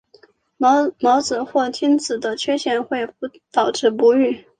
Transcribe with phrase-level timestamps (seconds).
[0.57, 3.07] 卵子或精子的缺陷会
[3.51, 4.47] 导致不育。